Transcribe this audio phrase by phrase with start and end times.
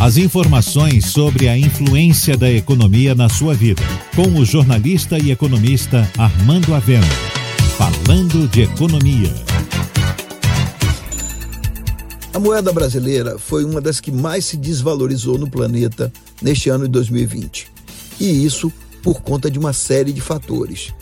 [0.00, 3.82] As informações sobre a influência da economia na sua vida,
[4.14, 7.06] com o jornalista e economista Armando Avena.
[7.78, 9.32] Falando de economia.
[12.34, 16.90] A moeda brasileira foi uma das que mais se desvalorizou no planeta neste ano de
[16.90, 17.68] 2020.
[18.20, 18.70] E isso
[19.02, 20.92] por conta de uma série de fatores.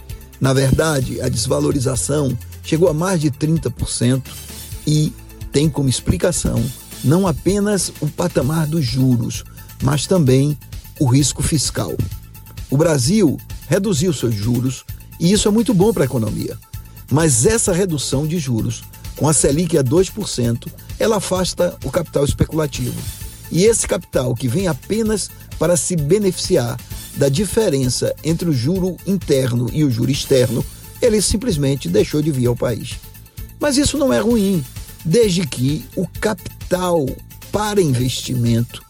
[0.40, 4.22] Na verdade, a desvalorização chegou a mais de 30%
[4.86, 5.12] e
[5.50, 6.62] tem como explicação
[7.04, 9.44] não apenas o patamar dos juros,
[9.82, 10.56] mas também
[10.98, 11.96] o risco fiscal.
[12.70, 13.38] O Brasil
[13.68, 14.84] reduziu seus juros
[15.18, 16.56] e isso é muito bom para a economia.
[17.10, 18.82] Mas essa redução de juros,
[19.16, 22.98] com a Selic a 2%, ela afasta o capital especulativo.
[23.50, 26.78] E esse capital que vem apenas para se beneficiar
[27.16, 30.64] da diferença entre o juro interno e o juro externo,
[31.00, 32.94] ele simplesmente deixou de vir ao país.
[33.60, 34.64] Mas isso não é ruim,
[35.04, 36.61] desde que o capital
[37.50, 38.82] para investimento,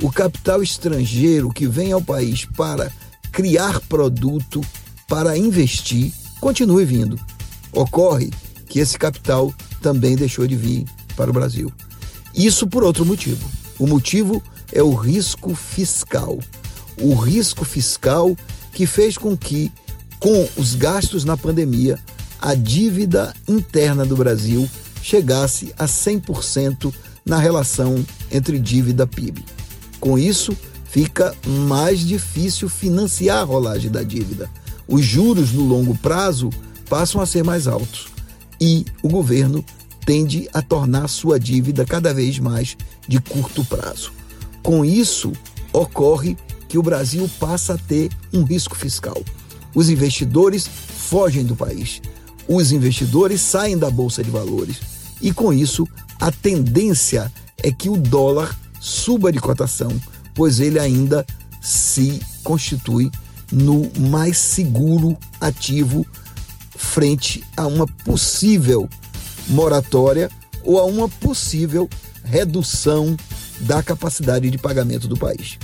[0.00, 2.92] o capital estrangeiro que vem ao país para
[3.32, 4.60] criar produto,
[5.08, 7.18] para investir, continue vindo.
[7.72, 8.30] Ocorre
[8.68, 10.84] que esse capital também deixou de vir
[11.16, 11.72] para o Brasil.
[12.32, 13.50] Isso por outro motivo.
[13.78, 14.40] O motivo
[14.72, 16.38] é o risco fiscal.
[17.00, 18.36] O risco fiscal
[18.72, 19.72] que fez com que,
[20.20, 21.98] com os gastos na pandemia,
[22.40, 24.68] a dívida interna do Brasil
[25.02, 29.44] chegasse a 100% na relação entre dívida PIB.
[29.98, 34.50] Com isso, fica mais difícil financiar a rolagem da dívida.
[34.86, 36.50] Os juros no longo prazo
[36.88, 38.08] passam a ser mais altos
[38.60, 39.64] e o governo
[40.04, 42.76] tende a tornar sua dívida cada vez mais
[43.08, 44.12] de curto prazo.
[44.62, 45.32] Com isso,
[45.72, 46.36] ocorre
[46.68, 49.22] que o Brasil passa a ter um risco fiscal.
[49.74, 52.00] Os investidores fogem do país.
[52.46, 54.80] Os investidores saem da bolsa de valores
[55.20, 55.88] e com isso
[56.24, 59.90] a tendência é que o dólar suba de cotação,
[60.34, 61.22] pois ele ainda
[61.60, 63.10] se constitui
[63.52, 66.06] no mais seguro ativo
[66.74, 68.88] frente a uma possível
[69.48, 70.30] moratória
[70.62, 71.90] ou a uma possível
[72.24, 73.14] redução
[73.60, 75.58] da capacidade de pagamento do país.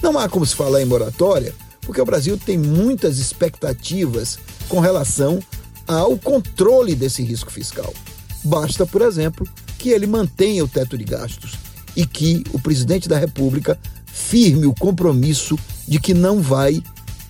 [0.00, 4.38] Não há como se falar em moratória, porque o Brasil tem muitas expectativas
[4.68, 5.40] com relação
[5.88, 7.92] ao controle desse risco fiscal.
[8.44, 9.44] Basta, por exemplo,
[9.84, 11.56] que ele mantenha o teto de gastos
[11.94, 16.82] e que o presidente da República firme o compromisso de que não vai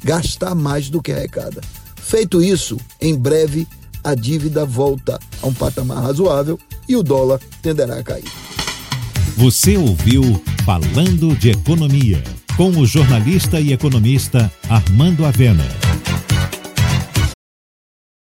[0.04, 1.60] gastar mais do que arrecada.
[1.96, 3.66] Feito isso, em breve
[4.04, 6.56] a dívida volta a um patamar razoável
[6.88, 8.30] e o dólar tenderá a cair.
[9.36, 12.22] Você ouviu Falando de Economia,
[12.56, 15.66] com o jornalista e economista Armando Avena.